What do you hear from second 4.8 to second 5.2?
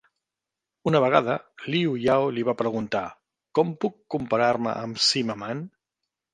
amb